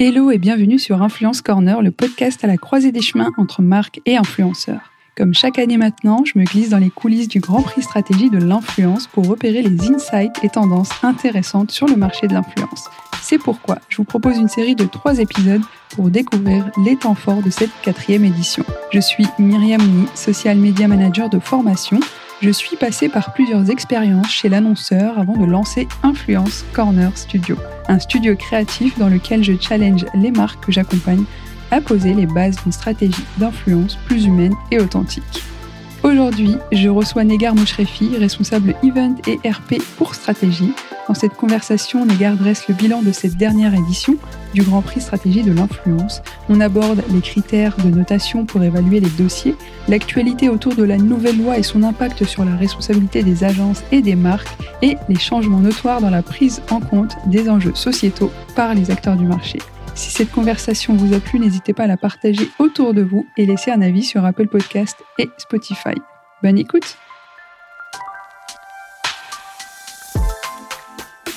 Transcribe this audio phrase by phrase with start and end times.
[0.00, 4.00] Hello et bienvenue sur Influence Corner, le podcast à la croisée des chemins entre marques
[4.06, 4.90] et influenceurs.
[5.16, 8.38] Comme chaque année maintenant, je me glisse dans les coulisses du Grand Prix Stratégie de
[8.38, 12.86] l'influence pour repérer les insights et tendances intéressantes sur le marché de l'influence.
[13.22, 17.42] C'est pourquoi je vous propose une série de trois épisodes pour découvrir les temps forts
[17.42, 18.64] de cette quatrième édition.
[18.92, 22.00] Je suis Myriam Ouni, social media manager de formation.
[22.44, 27.56] Je suis passée par plusieurs expériences chez l'annonceur avant de lancer Influence Corner Studio,
[27.88, 31.24] un studio créatif dans lequel je challenge les marques que j'accompagne
[31.70, 35.42] à poser les bases d'une stratégie d'influence plus humaine et authentique.
[36.04, 40.74] Aujourd'hui, je reçois Negar Mouchrefi, responsable Event et RP pour Stratégie.
[41.08, 44.16] Dans cette conversation, Negar dresse le bilan de cette dernière édition
[44.52, 46.20] du Grand Prix Stratégie de l'influence.
[46.50, 49.54] On aborde les critères de notation pour évaluer les dossiers,
[49.88, 54.02] l'actualité autour de la nouvelle loi et son impact sur la responsabilité des agences et
[54.02, 58.74] des marques, et les changements notoires dans la prise en compte des enjeux sociétaux par
[58.74, 59.58] les acteurs du marché.
[59.94, 63.46] Si cette conversation vous a plu, n'hésitez pas à la partager autour de vous et
[63.46, 65.94] laisser un avis sur Apple Podcast et Spotify.
[66.42, 66.96] Bonne écoute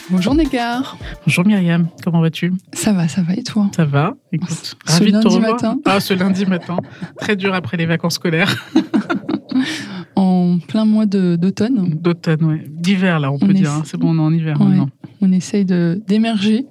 [0.09, 2.53] Bonjour Negar Bonjour Myriam, comment vas-tu?
[2.73, 3.69] Ça va, ça va et toi?
[3.75, 4.75] Ça va, écoute.
[4.85, 5.78] Ce ravi de te lundi matin.
[5.85, 6.78] Ah, ce lundi matin.
[7.19, 8.69] Très dur après les vacances scolaires
[10.16, 12.66] En plein mois d'automne, d'automne, ouais.
[12.69, 13.66] D'hiver, là, on peut On dire.
[13.69, 13.81] est- hein.
[13.85, 14.67] C'est bon, on est en hiver Ouais.
[14.67, 14.89] maintenant.
[15.21, 16.65] On essaye de- d'émerger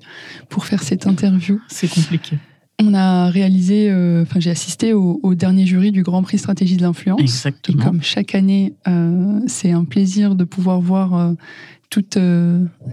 [0.48, 1.60] pour faire cette interview.
[1.68, 2.36] C'est compliqué.
[2.82, 6.76] On a réalisé, euh, enfin j'ai assisté au, au dernier jury du Grand Prix Stratégie
[6.76, 7.20] de l'influence.
[7.20, 7.82] Et Exactement.
[7.84, 11.32] comme chaque année, euh, c'est un plaisir de pouvoir voir euh,
[11.88, 12.18] toute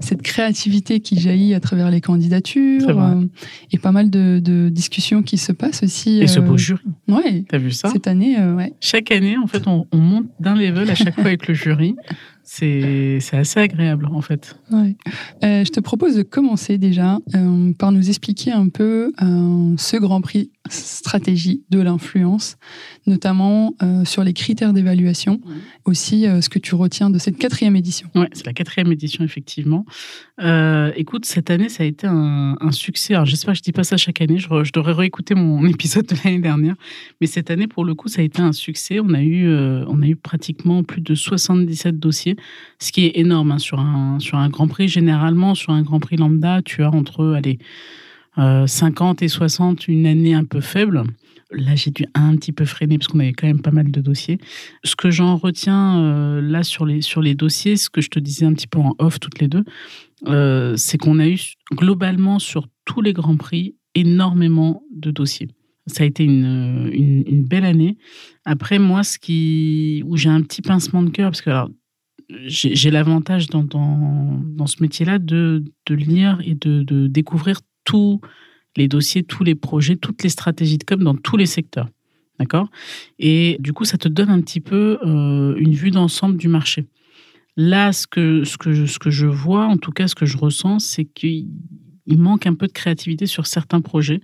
[0.01, 2.87] cette créativité qui jaillit à travers les candidatures
[3.71, 6.19] et pas mal de, de discussions qui se passent aussi.
[6.21, 7.89] Et ce beau jury, Ouais, t'as vu ça?
[7.89, 8.71] Cette année, ouais.
[8.79, 11.95] Chaque année, en fait, on, on monte d'un level à chaque fois avec le jury.
[12.43, 14.55] C'est assez agréable, en fait.
[14.71, 14.95] ouais.
[15.43, 19.97] Euh, je te propose de commencer déjà euh, par nous expliquer un peu euh, ce
[19.97, 22.55] Grand Prix stratégie de l'influence,
[23.05, 25.41] notamment euh, sur les critères d'évaluation,
[25.85, 28.09] aussi euh, ce que tu retiens de cette quatrième édition.
[28.15, 29.85] Ouais, c'est la quatrième édition, effectivement.
[30.41, 33.13] Euh, écoute, cette année, ça a été un, un succès.
[33.13, 34.39] Alors, j'espère que je dis pas ça chaque année.
[34.39, 36.75] Je, re- je devrais réécouter mon épisode de l'année dernière.
[37.19, 38.99] Mais cette année, pour le coup, ça a été un succès.
[39.01, 39.47] On a eu,
[39.87, 42.37] on a eu pratiquement plus de 77 dossiers,
[42.79, 44.87] ce qui est énorme hein, sur, un, sur un Grand Prix.
[44.87, 47.59] Généralement, sur un Grand Prix lambda, tu as entre, allez,
[48.37, 51.03] euh, 50 et 60, une année un peu faible.
[51.51, 54.01] Là, j'ai dû un petit peu freiner parce qu'on avait quand même pas mal de
[54.01, 54.39] dossiers.
[54.83, 58.19] Ce que j'en retiens euh, là sur les, sur les dossiers, ce que je te
[58.19, 59.63] disais un petit peu en off toutes les deux,
[60.27, 61.39] euh, c'est qu'on a eu
[61.73, 65.49] globalement sur tous les grands prix énormément de dossiers.
[65.85, 67.97] Ça a été une, une, une belle année.
[68.45, 71.69] Après, moi, ce qui, où j'ai un petit pincement de cœur, parce que alors,
[72.45, 77.59] j'ai j'ai l'avantage dans, dans, dans ce métier-là de, de lire et de, de découvrir
[77.83, 78.21] tous
[78.75, 81.89] les dossiers, tous les projets, toutes les stratégies de com dans tous les secteurs.
[82.39, 82.69] D'accord?
[83.19, 86.85] Et du coup, ça te donne un petit peu euh, une vue d'ensemble du marché.
[87.55, 91.05] Là, ce que, que je, que vois, en tout cas ce que je ressens, c'est
[91.05, 91.47] qu'il
[92.05, 94.21] il manque un peu de créativité sur certains projets.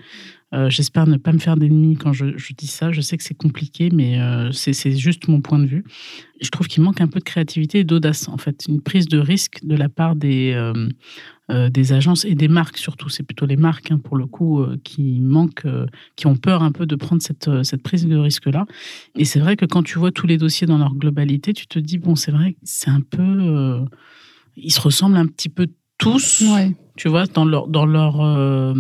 [0.54, 2.92] Euh, J'espère ne pas me faire d'ennemis quand je, dis ça.
[2.92, 5.86] Je sais que c'est compliqué, mais euh, c'est juste mon point de vue.
[6.42, 8.66] Je trouve qu'il manque un peu de créativité et d'audace, en fait.
[8.68, 10.54] Une prise de risque de la part des,
[11.52, 13.10] euh, des agences et des marques, surtout.
[13.10, 15.68] C'est plutôt les marques, hein, pour le coup, qui manquent,
[16.16, 18.66] qui ont peur un peu de prendre cette, cette prise de risque-là.
[19.16, 21.78] Et c'est vrai que quand tu vois tous les dossiers dans leur globalité, tu te
[21.78, 23.86] dis, bon, c'est vrai, c'est un peu.
[24.58, 25.68] ils se ressemblent un petit peu
[26.00, 26.72] tous Ouais.
[27.00, 28.74] Tu vois, dans leur, dans leur, euh,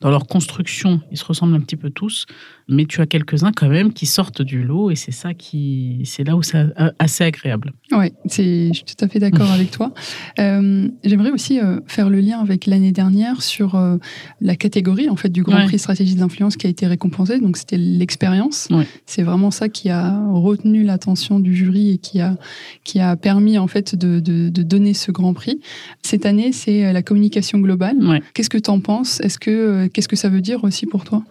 [0.00, 2.26] dans leur construction, ils se ressemblent un petit peu tous,
[2.68, 6.22] mais tu as quelques-uns quand même qui sortent du lot et c'est ça qui, c'est
[6.22, 6.64] là où c'est
[7.00, 7.72] assez agréable.
[8.26, 9.92] C'est, je suis tout à fait d'accord avec toi.
[10.38, 13.80] Euh, j'aimerais aussi euh, faire le lien avec l'année dernière sur
[14.40, 15.64] la catégorie en fait du Grand Ouais.
[15.64, 17.38] Prix Stratégie d'influence qui a été récompensée.
[17.40, 18.68] Donc c'était l'expérience.
[18.70, 18.86] Ouais.
[19.06, 22.36] C'est vraiment ça qui a retenu l'attention du jury et qui a
[22.84, 25.60] qui a permis en fait de, de, de donner ce Grand Prix.
[26.02, 28.22] Cette année, c'est la communication sélection globale.
[28.34, 29.20] Qu'est-ce que tu en penses?
[29.20, 31.24] Est-ce que qu'est-ce que ça veut dire aussi pour toi?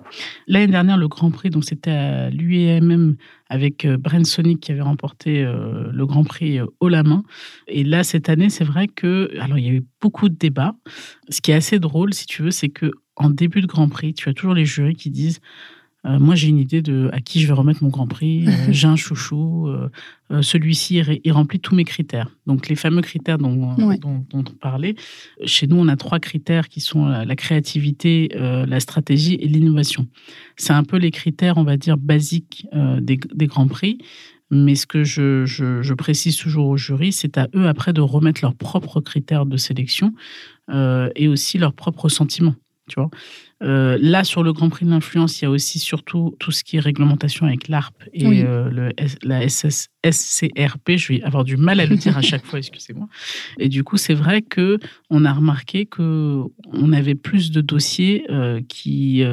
[0.48, 3.16] L'année dernière, le Grand Prix, donc c'était à l'UEMM
[3.50, 7.24] avec Brent Sonic qui avait remporté le Grand Prix haut la main.
[7.68, 10.75] Et là, cette année, c'est vrai que alors il y a eu beaucoup de débats.
[11.30, 14.13] Ce qui est assez drôle, si tu veux, c'est que en début de Grand Prix,
[14.13, 15.39] tu as toujours les jurys qui disent
[16.06, 18.48] euh, moi, j'ai une idée de à qui je vais remettre mon Grand Prix.
[18.48, 19.68] Euh, j'ai un chouchou.
[19.68, 19.90] Euh,
[20.42, 22.30] celui-ci, il, remplit tous mes critères.
[22.48, 24.96] Donc, les fameux critères dont, dont, on parlait.
[25.46, 30.07] Chez nous, on a trois critères qui sont la créativité, la stratégie et l'innovation.
[30.57, 34.00] C'est un peu les critères, on va dire, basiques des, des Grands Prix.
[34.50, 38.02] Mais ce que je, je, je, précise toujours aux jurys, c'est à eux après de
[38.02, 40.12] remettre leurs propres critères de sélection
[40.72, 42.56] et aussi leurs propres sentiments.
[42.88, 43.10] Tu vois
[43.64, 46.64] euh, là, sur le Grand Prix de l'influence, il y a aussi surtout tout ce
[46.64, 48.92] qui est réglementation avec l'ARP et euh, le,
[49.24, 50.98] la SS, SCRP.
[50.98, 53.08] Je vais avoir du mal à le dire à chaque fois, excusez-moi.
[53.58, 54.78] Et du coup, c'est vrai que
[55.10, 56.42] on a remarqué que
[56.74, 59.24] on avait plus de dossiers euh, qui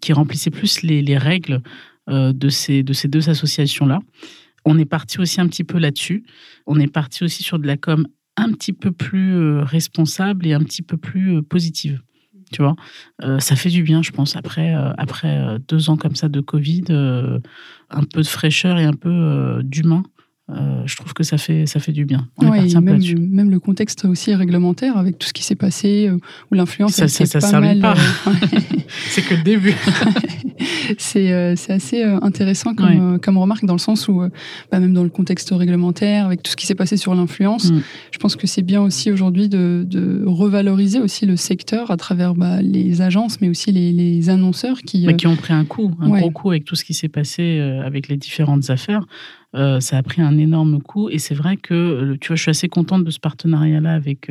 [0.00, 1.62] qui remplissaient plus les, les règles
[2.08, 4.00] de ces de ces deux associations-là.
[4.64, 6.24] On est parti aussi un petit peu là-dessus.
[6.66, 8.06] On est parti aussi sur de la com
[8.36, 12.02] un petit peu plus responsable et un petit peu plus positive
[12.50, 12.76] tu vois.
[13.22, 16.28] Euh, ça fait du bien, je pense, après, euh, après euh, deux ans comme ça
[16.28, 16.84] de Covid,
[17.90, 20.02] un peu de fraîcheur et un peu d'humain.
[20.48, 22.28] Je trouve que ça fait, ça fait du bien.
[22.40, 26.10] même, le contexte aussi réglementaire avec tout ce qui s'est passé,
[26.50, 27.82] où l'influence ça, ça, ça pas mal.
[29.10, 29.74] c'est que le début.
[30.98, 31.32] c'est
[31.68, 34.22] assez intéressant comme, comme, remarque dans le sens où,
[34.72, 37.82] bah, même dans le contexte réglementaire, avec tout ce qui s'est passé sur l'influence, mm.
[38.12, 42.34] je pense que c'est bien aussi aujourd'hui de, de, revaloriser aussi le secteur à travers
[42.34, 45.06] bah, les agences, mais aussi les, les annonceurs qui...
[45.16, 48.08] qui ont pris un coup, un gros coup avec tout ce qui s'est passé avec
[48.08, 49.04] les différentes affaires.
[49.56, 52.50] Euh, ça a pris un énorme coup et c'est vrai que tu vois, je suis
[52.50, 54.28] assez contente de ce partenariat-là avec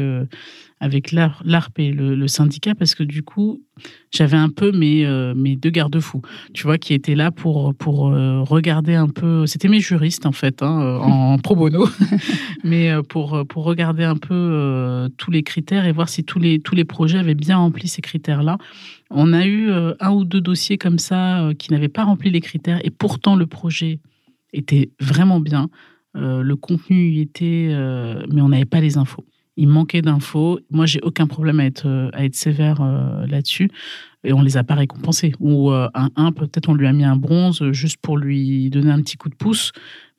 [0.79, 3.61] avec l'ARP et le, syndicat parce que du coup,
[4.11, 6.21] j'avais un peu mes, euh, mes deux garde-fous,
[6.53, 9.47] tu vois, qui étaient là pour, pour euh, regarder un peu.
[9.47, 11.87] C'était mes juristes, en fait, hein, euh, en pro bono,
[12.63, 16.75] mais pour, pour regarder un peu tous les critères et voir si tous les, tous
[16.75, 18.57] les projets avaient bien rempli ces critères-là.
[19.09, 22.79] On a eu un ou deux dossiers comme ça qui n'avaient pas rempli les critères
[22.83, 23.99] et pourtant le projet
[24.57, 25.69] était vraiment bien.
[26.15, 27.69] le contenu y était,
[28.31, 29.25] mais on n'avait pas les infos
[29.57, 30.59] il manquait d'infos.
[30.71, 33.69] Moi, j'ai aucun problème à être, euh, à être sévère euh, là-dessus.
[34.23, 35.33] Et on les a pas récompensés.
[35.39, 38.91] Ou euh, un 1, peut-être on lui a mis un bronze juste pour lui donner
[38.91, 39.71] un petit coup de pouce.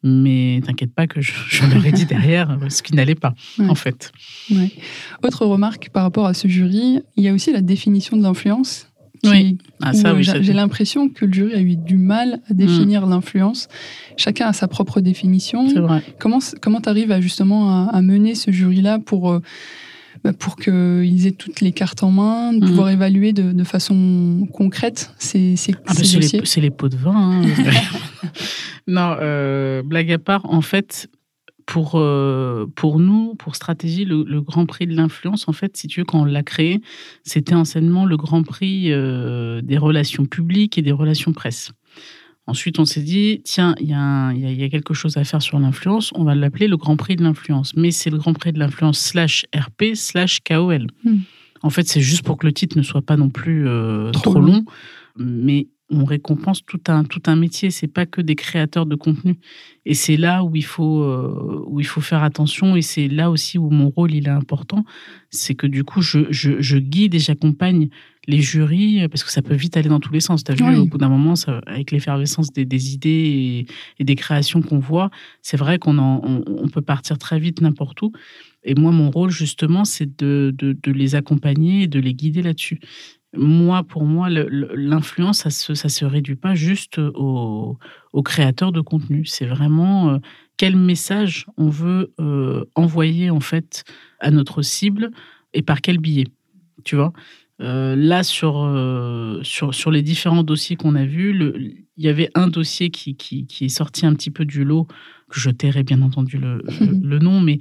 [0.03, 3.75] Mais t'inquiète pas que je, je leur ai dit derrière ce qui n'allait pas, en
[3.75, 4.13] fait.
[5.25, 8.88] Autre remarque par rapport à ce jury, il y a aussi la définition de l'influence
[9.25, 9.59] oui.
[9.81, 13.11] Ah, oui j'ai l'impression que le jury a eu du mal à définir mm.
[13.11, 13.69] l'influence.
[14.17, 15.67] Chacun a sa propre définition.
[15.69, 16.03] Vrai.
[16.19, 19.43] Comment comment t'arrives à justement à, mener ce jury-là pour euh,
[20.25, 22.69] bah, pour qu'ils aient toutes les cartes en main, de mm.
[22.69, 26.03] pouvoir évaluer de, de, façon concrète ces, ces, ah, bah,
[26.45, 27.15] C'est les, pots de vin.
[27.15, 27.43] Hein.
[28.87, 31.09] non, euh, blague à part, en fait,
[31.69, 36.01] pour, euh, pour nous, pour Stratégie, le, Grand Prix de l'influence, en fait, si tu
[36.01, 36.81] veux, quand on l'a créé,
[37.25, 41.73] c'était enseignement le Grand Prix euh, des relations publiques et des relations presse.
[42.47, 46.11] Ensuite, on s'est dit, tiens, il y, y, a quelque chose à faire sur l'influence,
[46.15, 47.77] on va l'appeler le Grand Prix de l'influence.
[47.77, 50.87] Mais c'est le Grand Prix de l'influence slash RP slash KOL.
[51.05, 51.19] Hmm.
[51.61, 54.41] En fait, c'est juste pour que le titre ne soit pas non plus euh, trop,
[54.41, 54.65] long.
[55.19, 57.71] Mais on récompense tout un, tout un métier.
[57.71, 59.39] C'est pas que des créateurs de contenu.
[59.87, 62.77] Et c'est là où il faut, euh, où il faut faire attention.
[62.77, 64.85] Et c'est là aussi où mon rôle il est important.
[65.31, 67.89] C'est que du coup, je, je, guide et j'accompagne
[68.27, 70.45] les jurys parce que ça peut vite aller dans tous les sens.
[70.45, 71.35] Tu as vu, au bout d'un moment,
[71.67, 73.67] avec l'effervescence des, des, idées
[73.99, 78.13] et, des créations qu'on voit, c'est vrai qu'on on, peut partir très vite n'importe où.
[78.65, 82.43] Et moi, mon rôle, justement, c'est de, de, de les accompagner et de les guider
[82.43, 82.81] là-dessus
[83.37, 87.79] moi, pour moi, l'influence, ça se, ça se réduit pas juste aux,
[88.25, 89.27] créateurs de contenu.
[89.27, 90.19] C'est vraiment euh,
[90.57, 93.85] quel message on veut euh, envoyer en fait
[94.21, 95.11] à notre cible
[95.53, 96.27] et par quel biais.
[96.85, 97.13] Tu vois?
[97.61, 98.55] Euh, là, sur,
[99.43, 101.37] sur, sur les différents dossiers qu'on a vus,
[101.97, 104.87] il y avait un dossier qui, qui, qui, est sorti un petit peu du lot,
[105.29, 107.59] que je tairai bien entendu le, le nom, mais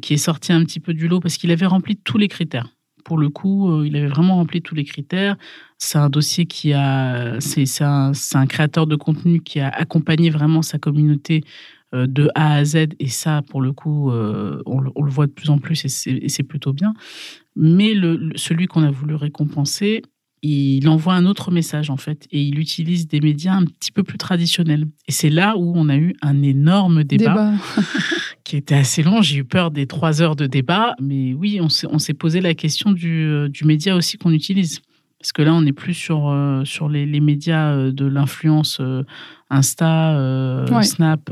[0.00, 2.68] qui est sorti un petit peu du lot parce qu'il avait rempli tous les critères
[3.08, 5.38] pour le coup, euh, il avait vraiment rempli tous les critères.
[5.78, 10.60] C'est un dossier qui a, c'est un, un, créateur de contenu qui a accompagné vraiment
[10.60, 11.42] sa communauté
[11.94, 12.88] euh, de A à Z.
[13.00, 16.42] Et ça, pour le coup, euh, on, le voit de plus en plus et c'est
[16.42, 16.92] plutôt bien.
[17.56, 20.02] Mais le, celui qu'on a voulu récompenser,
[20.42, 24.02] il envoie un autre message en fait et il utilise des médias un petit peu
[24.02, 24.86] plus traditionnels.
[25.06, 27.54] Et c'est là où on a eu un énorme débat,
[28.48, 29.20] qui était assez long.
[29.20, 30.94] J'ai eu peur des trois heures de débat.
[31.00, 34.80] Mais oui, on s'est posé la question du, du média aussi qu'on utilise.
[35.20, 38.78] Parce que là, on n'est plus sur, euh, sur les, les, médias euh, de l'influence
[38.80, 39.02] euh,
[39.50, 41.30] Insta, Snap,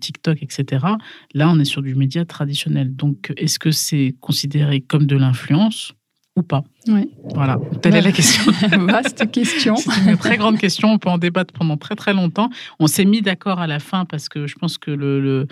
[0.00, 0.86] TikTok, etc.
[1.34, 2.96] Là, on est sur du média traditionnel.
[2.96, 5.92] Donc, est-ce que c'est considéré comme de l'influence
[6.34, 6.64] ou pas?
[6.88, 7.10] Oui.
[7.34, 8.50] Voilà, telle est la question.
[8.86, 9.76] Vaste question.
[9.76, 10.88] C'est une très grande question.
[10.92, 12.48] On peut en débattre pendant très très longtemps.
[12.80, 15.46] On s'est mis d'accord à la fin parce que je pense que le, le,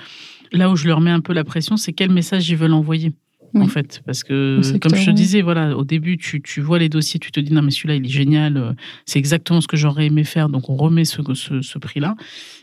[0.52, 3.12] là où je leur mets un peu la pression, c'est quel message ils veulent envoyer
[3.54, 4.02] en fait.
[4.06, 7.32] Parce que, comme je te disais, voilà, au début, tu, tu, vois les dossiers, tu
[7.32, 8.72] te dis, non, mais celui-là, il est génial, euh,
[9.06, 12.14] c'est exactement ce que j'aurais aimé faire, donc on remet ce, ce, ce prix-là.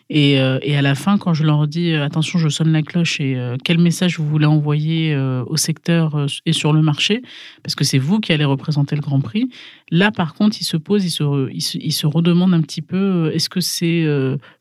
[0.09, 2.81] Et, euh, et, à la fin, quand je leur dis, euh, attention, je sonne la
[2.81, 7.21] cloche et quel message vous voulez envoyer au secteur et sur le marché,
[7.63, 9.49] parce que c'est vous qui allez représenter le Grand Prix,
[9.91, 12.81] là, par contre, ils se posent, ils se, ils se, ils se redemandent un petit
[12.81, 14.05] peu, est-ce que c'est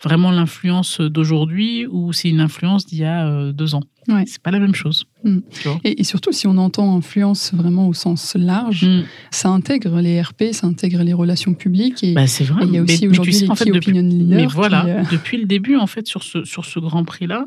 [0.03, 3.83] vraiment l'influence d'aujourd'hui ou c'est une influence d'il y a deux ans?
[4.09, 4.25] Ouais.
[4.27, 5.07] C'est pas la même chose.
[5.25, 5.39] Mm.
[5.85, 9.05] Et, et, surtout, si on entend influence vraiment au sens large, mm.
[9.31, 12.05] ça intègre les RP, ça intègre les relations publiques.
[12.05, 12.65] Et, bah, c'est vrai.
[12.67, 14.39] il y a aussi aujourd'hui les en fait, depuis, opinion leaders.
[14.39, 15.03] Mais voilà, qui, euh...
[15.17, 17.47] depuis le début, en fait, sur ce, sur ce Grand Prix-là,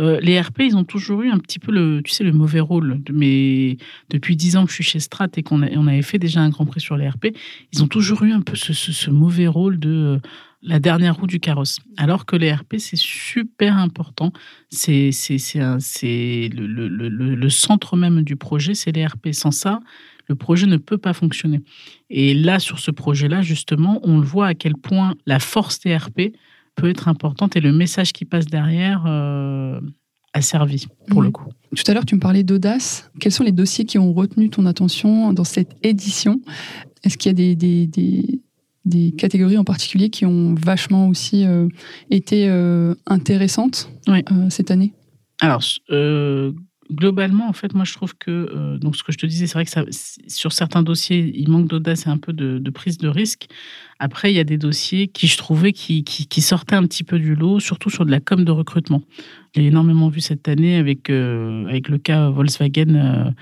[0.00, 2.60] euh, les RP, ils ont toujours eu un petit peu le, tu sais, le mauvais
[2.60, 3.00] rôle.
[3.12, 3.76] Mais
[4.10, 6.48] depuis dix ans que je suis chez Strat et qu'on on avait fait déjà un
[6.48, 7.28] Grand Prix sur les RP,
[7.72, 10.20] ils ont toujours eu un peu ce, ce, ce mauvais rôle de
[10.64, 11.78] la dernière roue du carrosse.
[11.96, 14.32] Alors que les RP, c'est super important.
[14.70, 19.28] C'est le, le, le, le, centre même du projet, c'est les RP.
[19.32, 19.80] Sans ça,
[20.26, 21.60] le projet ne peut pas fonctionner.
[22.10, 25.96] Et là, sur ce projet-là, justement, on le voit à quel point la force des
[25.96, 26.32] RP
[26.74, 29.80] peut être importante et le message qui passe derrière euh,
[30.32, 31.24] a servi, pour mmh.
[31.24, 31.48] le coup.
[31.76, 33.10] Tout à l'heure, tu me parlais d'audace.
[33.20, 36.40] Quels sont les dossiers qui ont retenu ton attention dans cette édition?
[37.04, 38.40] Est-ce qu'il y a des, des, des
[38.84, 41.68] des catégories en particulier qui ont vachement aussi euh,
[42.10, 44.22] été euh, intéressantes oui.
[44.30, 44.92] euh, cette année
[45.40, 45.62] Alors,
[46.92, 49.64] globalement, en fait, moi, je trouve que, donc, ce que je te disais, c'est vrai
[49.64, 49.84] que ça,
[50.28, 53.46] sur certains dossiers, il manque d'audace et un peu de, de, prise de risque.
[53.98, 57.02] Après, il y a des dossiers qui, je trouvais, qui, qui, qui, sortaient un petit
[57.02, 59.02] peu du lot, surtout sur de la com de recrutement.
[59.56, 63.32] J'ai énormément vu cette année avec, avec le cas Volkswagen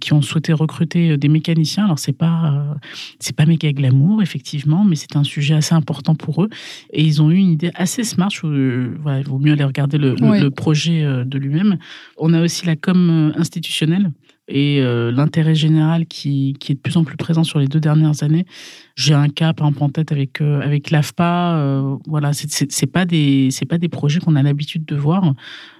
[0.00, 1.84] qui ont souhaité recruter des mécaniciens.
[1.84, 2.74] Alors c'est pas euh,
[3.18, 6.48] c'est pas méga glamour effectivement, mais c'est un sujet assez important pour eux.
[6.92, 8.30] Et ils ont eu une idée assez smart.
[8.30, 10.40] Je, voilà, il vaut mieux aller regarder le, Ouais.
[10.40, 11.78] le, projet euh, de lui-même.
[12.16, 14.10] On a aussi la com institutionnelle
[14.48, 17.80] et euh, l'intérêt général qui, qui, est de plus en plus présent sur les deux
[17.80, 18.46] dernières années.
[18.94, 21.56] J'ai un cas par exemple en tête avec euh, avec l'AFPA.
[21.56, 25.34] Euh, voilà, c'est c'est pas des c'est pas des projets qu'on a l'habitude de voir.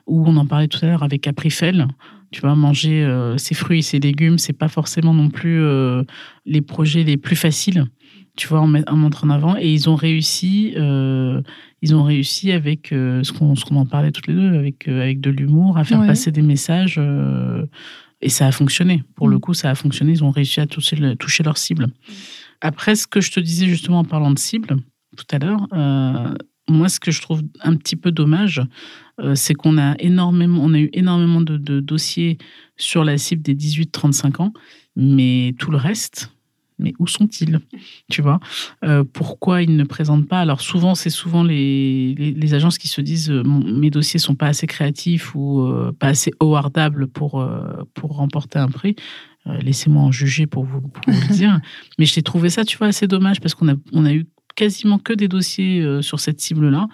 [0.07, 1.89] Où on en parlait tout à l'heure avec Aprifel.
[2.31, 6.03] Tu vois, manger euh, ses fruits et ses légumes, c'est pas forcément non plus euh,
[6.45, 7.87] les projets les plus faciles.
[8.37, 9.57] Tu vois, en, montre en avant.
[9.57, 11.41] Et ils ont réussi, euh,
[11.83, 15.31] ils ont réussi avec ce qu'on qu en parlait toutes les deux, avec, avec de
[15.31, 16.07] l'humour, à faire Ouais.
[16.07, 17.01] passer des messages.
[18.21, 19.03] Et ça a fonctionné.
[19.15, 20.13] Pour le coup, ça a fonctionné.
[20.13, 21.89] Ils ont réussi à toucher, le, toucher leur cible.
[22.61, 24.77] Après, ce que je te disais justement en parlant de cible
[25.17, 26.35] tout à l'heure, euh,
[26.69, 28.63] moi, ce que je trouve un petit peu dommage,
[29.21, 32.39] euh, c'est qu'on a énormément, on a eu énormément de, de, dossiers
[32.77, 34.53] sur la cible des 18-35 ans,
[34.97, 36.31] mais tout le reste,
[36.79, 37.61] mais où sont-ils
[38.11, 38.39] Tu vois?
[38.85, 40.41] Euh, Pourquoi ils ne présentent pas?
[40.41, 44.35] Alors souvent, c'est souvent les, les, les, agences qui se disent euh, mes dossiers sont
[44.35, 47.45] pas assez créatifs ou euh, pas assez awardables pour
[47.95, 48.97] pour remporter un prix.
[49.47, 51.61] Laissez-moi en juger pour vous, pour vous le dire.
[51.99, 54.99] Mais j'ai trouvé ça, tu vois, assez dommage parce qu'on a on a eu quasiment
[54.99, 56.89] que des dossiers sur cette cible-là.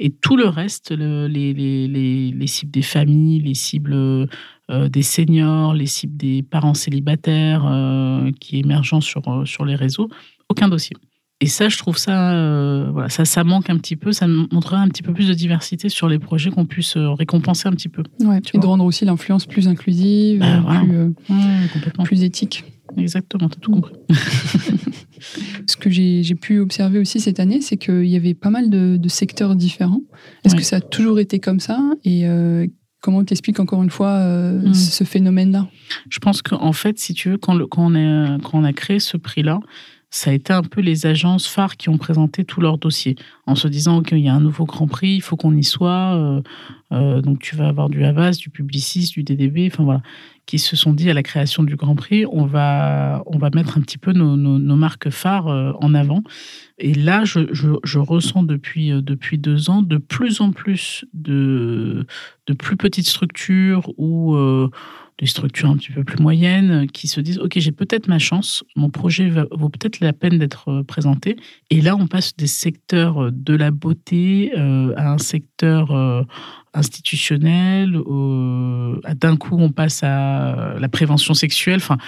[0.00, 4.28] Et tout le reste, le, les, les, les, les, cibles des familles, les cibles
[4.70, 10.08] euh, des seniors, les cibles des parents célibataires euh, qui émergent sur, sur les réseaux,
[10.48, 10.96] aucun dossier.
[11.40, 14.12] Et ça, je trouve ça, euh, voilà, ça, ça manque un petit peu.
[14.12, 17.68] Ça montrerait un petit peu plus de diversité sur les projets qu'on puisse euh, récompenser
[17.68, 18.02] un petit peu.
[18.20, 20.80] Ouais, et de rendre aussi l'influence plus inclusive, bah, voilà.
[20.80, 22.64] plus, euh, ouais, plus éthique.
[22.96, 23.94] Exactement, tu as tout compris.
[25.66, 28.96] Ce que j'ai pu observer aussi cette année, c'est qu'il y avait pas mal de,
[28.96, 30.00] de secteurs différents.
[30.44, 30.60] Est-ce ouais.
[30.60, 31.78] que ça a toujours été comme ça?
[32.04, 32.66] Et euh,
[33.04, 34.74] comment t'expliques encore une fois euh, mmh.
[34.74, 35.68] ce phénomène-là?
[36.08, 38.72] Je pense qu'en fait, si tu veux, quand, le, quand, on, est, quand on a
[38.72, 39.60] créé ce prix-là,
[40.14, 43.16] ça a été un peu les agences phares qui ont présenté tous leurs dossiers
[43.46, 46.14] en se disant qu'il y a un nouveau Grand Prix, il faut qu'on y soit.
[46.14, 46.40] Euh,
[46.92, 50.02] euh, donc tu vas avoir du Havas, du Publicis, du DDB, enfin voilà,
[50.46, 53.76] qui se sont dit à la création du Grand Prix, on va, on va mettre
[53.76, 56.22] un petit peu nos, nos, marques phares euh, en avant.
[56.78, 62.06] Et là, je, je, je, ressens depuis, depuis deux ans de plus en plus de,
[62.46, 64.36] de plus petites structures où,
[65.18, 68.64] des structures un petit peu plus moyennes qui se disent ok j'ai peut-être ma chance,
[68.76, 71.36] mon projet vaut peut-être la peine d'être présenté.
[71.70, 76.26] Et là on passe des secteurs de la beauté à un secteur
[76.72, 77.92] institutionnel.
[77.92, 81.76] D'un coup on passe à la prévention sexuelle.
[81.76, 81.98] Enfin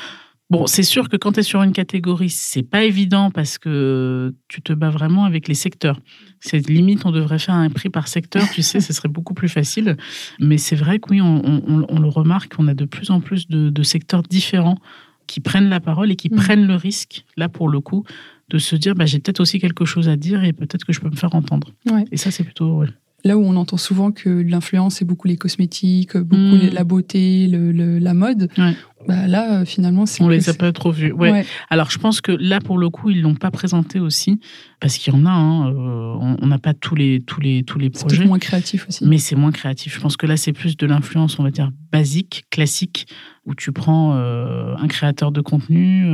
[0.48, 4.32] Bon, c'est sûr que quand tu es sur une catégorie, c'est pas évident parce que
[4.46, 5.98] tu te bats vraiment avec les secteurs.
[6.38, 9.48] C'est limite, on devrait faire un prix par secteur, tu sais, ce serait beaucoup plus
[9.48, 9.96] facile.
[10.38, 13.82] Mais c'est vrai que oui, on, le remarque, on a de plus en plus de,
[13.82, 14.78] secteurs différents
[15.26, 16.36] qui prennent la parole et qui mm.
[16.36, 18.04] prennent le risque, là pour le coup,
[18.48, 21.00] de se dire, bah, j'ai peut-être aussi quelque chose à dire et peut-être que je
[21.00, 21.72] peux me faire entendre.
[22.12, 22.84] Et ça, c'est plutôt...
[23.24, 26.70] Là où on entend souvent que l'influence, c'est beaucoup les cosmétiques, beaucoup mm.
[26.72, 28.48] la beauté, la mode.
[29.06, 30.22] Bah là, euh, finalement, c'est.
[30.22, 31.12] On les a pas trop vus.
[31.12, 31.44] Ouais.
[31.70, 34.40] Alors, je pense que là, pour le coup, ils l'ont pas présenté aussi,
[34.80, 35.30] parce qu'il y en a.
[35.30, 38.16] Hein, euh, on n'a pas tous les tous les tous les projets.
[38.16, 39.04] C'est moins créatif aussi.
[39.04, 39.94] Mais c'est moins créatif.
[39.94, 43.06] Je pense que là, c'est plus de l'influence, on va dire basique, classique,
[43.46, 46.06] où tu prends euh, un créateur de contenu,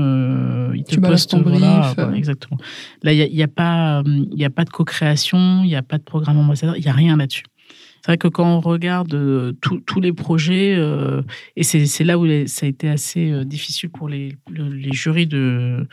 [0.74, 2.58] il te tu poste ton voilà, exactement.
[3.02, 5.98] Là, il n'y a, a, pas il a pas de co-création, il n'y a pas
[5.98, 7.44] de programme ambassadeur, il y a rien là-dessus.
[8.02, 11.22] C'est vrai que quand on regarde euh, tous les projets, euh,
[11.54, 15.86] et c'est là où ça a été assez euh, difficile pour les, les jurys de,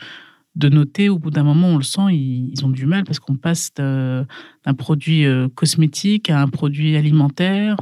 [0.56, 3.36] de noter, au bout d'un moment, on le sent, ils, ont du mal parce qu'on
[3.36, 4.26] passe d'un
[4.76, 5.24] produit
[5.54, 7.76] cosmétique à un produit alimentaire,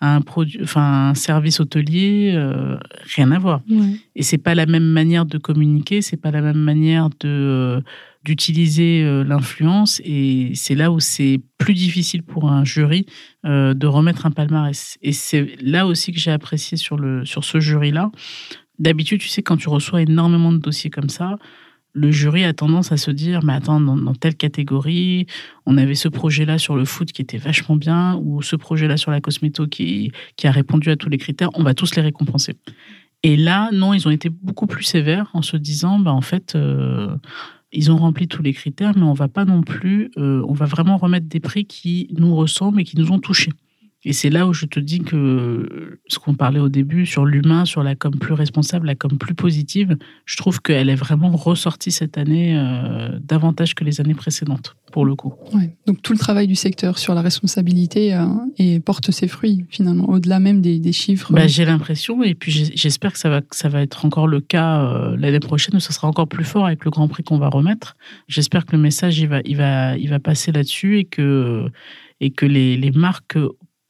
[0.00, 2.32] à un, produit, enfin, un service hôtelier,
[3.14, 3.60] rien à voir.
[4.16, 7.82] Et c'est pas la même manière de communiquer, c'est pas la même manière de
[8.24, 13.06] d'utiliser euh, l'influence et c'est là où c'est plus difficile pour un jury
[13.46, 14.98] euh, de remettre un palmarès.
[15.02, 18.10] Et c'est là aussi que j'ai apprécié sur, le, sur ce jury-là.
[18.78, 21.38] D'habitude, tu sais, quand tu reçois énormément de dossiers comme ça,
[21.92, 25.26] le jury a tendance à se dire, mais attends, dans, telle catégorie,
[25.66, 29.10] on avait ce projet-là sur le foot qui était vachement bien, ou ce projet-là sur
[29.10, 32.54] la cosméto qui, qui a répondu à tous les critères, on va tous les récompenser.
[33.22, 36.54] Et là, non, ils ont été beaucoup plus sévères en se disant, bah, en fait,
[36.54, 37.14] euh,
[37.72, 40.66] ils ont rempli tous les critères, mais on va pas non plus, euh, on va
[40.66, 43.52] vraiment remettre des prix qui nous ressemblent et qui nous ont touchés.
[44.04, 47.66] Et c'est là où je te dis que ce qu'on parlait au début sur l'humain,
[47.66, 51.90] sur la com plus responsable, la com plus positive, je trouve qu'elle est vraiment ressortie
[51.90, 55.34] cette année euh, davantage que les années précédentes, pour le coup.
[55.52, 55.76] Ouais.
[55.86, 58.24] Donc tout le travail du secteur sur la responsabilité euh,
[58.56, 61.30] et porte ses fruits finalement, au-delà même des, des chiffres.
[61.32, 64.80] Bah, J'ai l'impression, et puis j'espère que ça va, ça va être encore le cas
[64.80, 67.50] euh, l'année prochaine, où ça sera encore plus fort avec le Grand Prix qu'on va
[67.50, 67.98] remettre.
[68.28, 71.66] J'espère que le message il va, il va, il va passer là-dessus et que,
[72.22, 73.38] et que les, les marques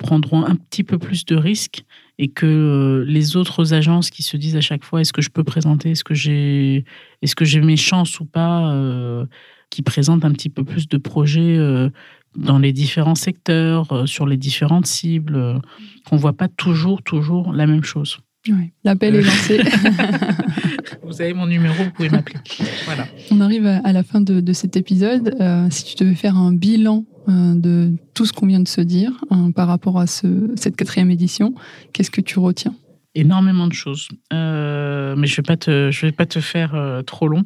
[0.00, 1.84] prendront un petit peu plus de risques
[2.18, 5.28] et que euh, les autres agences qui se disent à chaque fois est-ce que je
[5.28, 6.84] peux présenter, est-ce que j'ai
[7.20, 9.26] est-ce que j'ai mes chances ou pas, euh,
[9.68, 11.90] qui présentent un petit peu plus de projets euh,
[12.34, 15.60] dans les différents secteurs, sur les différentes cibles,
[16.06, 18.20] qu'on voit pas toujours toujours la même chose.
[18.48, 19.60] Oui, l'appel est lancé.
[21.02, 22.38] vous avez mon numéro, vous pouvez m'appeler.
[22.86, 23.06] Voilà.
[23.30, 25.36] On arrive à la fin de, de cet épisode.
[25.70, 29.12] si tu devais faire un bilan euh, de tout ce qu'on vient de se dire
[29.30, 31.54] hein, par rapport à cette quatrième édition.
[31.92, 32.74] Qu'est-ce que tu retiens?
[33.14, 37.02] Énormément de choses, euh, mais je vais pas te, je vais pas te faire euh,
[37.02, 37.44] trop long.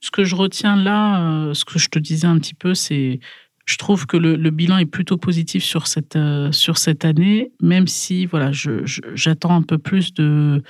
[0.00, 3.20] Ce que je retiens là, ce que je te disais un petit peu, c'est,
[3.66, 6.18] je trouve que le, bilan est plutôt positif sur cette
[6.52, 10.62] sur cette année, même si voilà, j'attends un peu plus de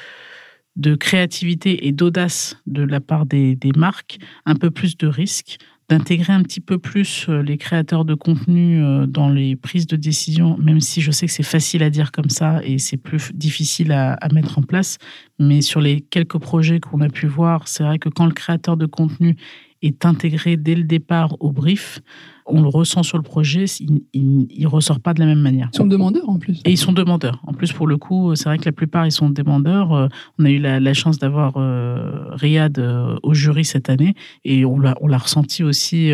[0.76, 5.58] de créativité et d'audace de la part des, des marques, un peu plus de risques
[5.88, 9.96] d'intégrer un petit peu plus euh, les créateurs de contenu euh, dans les prises de
[9.96, 13.30] décision, même si je sais que c'est facile à dire comme ça et c'est plus
[13.34, 14.98] difficile à, mettre en place.
[15.38, 18.76] Mais sur les quelques projets qu'on a pu voir, c'est vrai que quand le créateur
[18.76, 19.36] de contenu
[19.82, 22.00] est intégré dès le départ au brief,
[22.46, 23.64] on le ressent sur le projet,
[24.12, 25.68] il, ne ressort pas de la même manière.
[25.72, 26.60] Ils sont demandeurs en plus.
[26.64, 27.42] Et ils sont demandeurs.
[27.46, 29.92] En plus, pour le coup, c'est vrai que la plupart, ils sont demandeurs.
[29.92, 34.64] Euh, on a eu la, chance d'avoir euh, Riyad euh, au jury cette année et
[34.64, 36.12] on l'a, ressenti aussi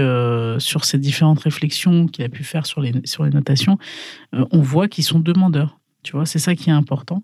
[0.59, 3.79] sur ces différentes réflexions qu'il a pu faire sur les, sur les notations.
[4.33, 5.82] on voit qu'ils sont demandeurs.
[6.03, 7.23] Tu vois, c'est ça qui est important.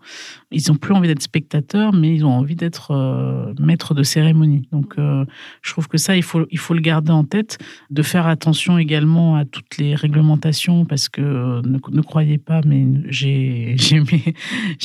[0.52, 4.68] Ils n'ont plus envie d'être spectateurs, mais ils ont envie d'être euh, maîtres de cérémonie.
[4.70, 5.24] Donc, euh,
[5.62, 7.58] je trouve que ça, il faut, il faut le garder en tête,
[7.90, 12.86] de faire attention également à toutes les réglementations, parce que euh, ne, croyez pas, mais
[13.08, 13.74] j'ai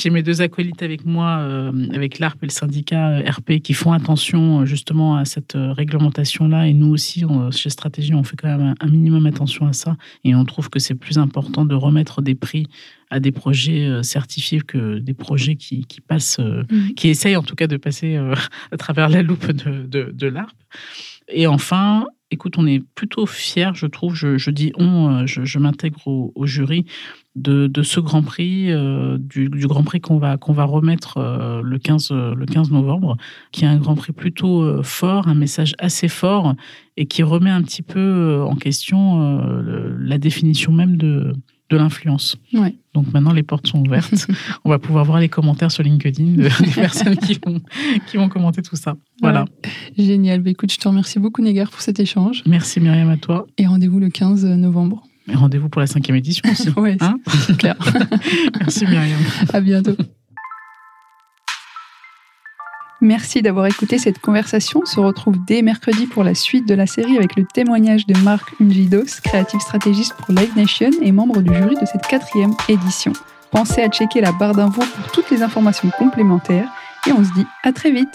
[0.04, 1.46] mes, mes deux acolytes avec moi,
[1.92, 6.66] avec l'ARP et le syndicat RP, qui font attention justement à cette réglementation-là.
[6.66, 9.96] Et nous aussi, chez Stratégie, on fait quand même un minimum attention à ça.
[10.24, 12.66] Et on trouve que c'est plus important de remettre des prix
[13.14, 16.94] à des projets euh, certifiés que des projets qui, qui passent, euh, mm.
[16.94, 18.34] qui essayent en tout cas de passer euh,
[18.72, 20.56] à travers la loupe de, de, de l'ARP.
[21.28, 25.58] Et enfin, écoute, on est plutôt fiers, je trouve, je, je dis on, je, je
[25.60, 26.86] m'intègre au, jury,
[27.36, 28.70] de, de, ce Grand Prix,
[29.20, 31.18] du, du, Grand Prix qu'on va, qu'on va remettre
[31.64, 33.16] le, 15, le 15 novembre,
[33.52, 36.54] qui est un Grand Prix plutôt fort, un message assez fort
[36.98, 39.38] et qui remet un petit peu en question
[39.98, 41.32] la définition même de,
[41.70, 42.36] de l'influence.
[42.52, 42.76] Ouais.
[42.92, 44.26] Donc maintenant, les portes sont ouvertes.
[44.64, 47.60] On va pouvoir voir les commentaires sur LinkedIn de, des personnes qui vont,
[48.06, 48.96] qui vont commenter tout ça.
[49.20, 49.46] Voilà.
[49.96, 50.40] Génial.
[50.40, 52.42] Bah, écoute, je te remercie beaucoup, Négar, pour cet échange.
[52.46, 53.46] Merci, Myriam, à toi.
[53.58, 55.02] Et rendez-vous le 15 novembre.
[55.28, 56.68] Et rendez-vous pour la cinquième édition aussi.
[56.76, 57.76] oui, hein c'est clair.
[58.60, 59.20] Merci, Myriam.
[59.52, 59.96] À bientôt.
[63.04, 64.80] Merci d'avoir écouté cette conversation.
[64.82, 68.16] On se retrouve dès mercredi pour la suite de la série avec le témoignage de
[68.20, 73.12] Marc Ungidos, créatif stratégiste pour Live Nation et membre du jury de cette quatrième édition.
[73.50, 76.70] Pensez à checker la barre d'infos pour toutes les informations complémentaires
[77.06, 78.08] et on se dit à très vite